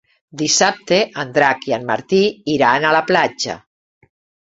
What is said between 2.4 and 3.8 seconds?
iran a la platja.